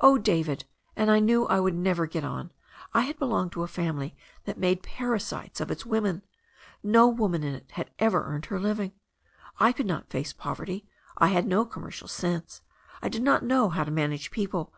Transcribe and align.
Oh, 0.00 0.16
David, 0.16 0.64
and 0.96 1.10
I 1.10 1.18
knew 1.18 1.44
I 1.48 1.60
would 1.60 1.74
never 1.74 2.06
get 2.06 2.24
on— 2.24 2.50
I 2.94 3.02
had 3.02 3.18
belonged 3.18 3.52
to 3.52 3.62
a 3.62 3.68
family 3.68 4.16
that 4.46 4.56
made 4.56 4.82
para 4.82 5.20
sites 5.20 5.60
of 5.60 5.70
its 5.70 5.84
women. 5.84 6.22
No 6.82 7.06
woman 7.08 7.44
in 7.44 7.54
it 7.54 7.72
had 7.72 7.90
ever 7.98 8.24
earned 8.24 8.46
her 8.46 8.58
living. 8.58 8.92
I 9.60 9.72
could 9.72 9.84
not 9.84 10.08
face 10.08 10.32
poverty. 10.32 10.86
I 11.18 11.26
had 11.28 11.46
no 11.46 11.66
commercial 11.66 12.08
sense. 12.08 12.62
I 13.02 13.10
did 13.10 13.22
not 13.22 13.44
know 13.44 13.68
how 13.68 13.84
to 13.84 13.90
manage 13.90 14.30
people. 14.30 14.72